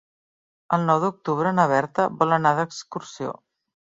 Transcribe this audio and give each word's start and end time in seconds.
El 0.77 0.85
nou 0.85 1.01
d'octubre 1.03 1.51
na 1.59 1.67
Berta 1.73 2.07
vol 2.21 2.35
anar 2.39 2.55
d'excursió. 2.61 3.37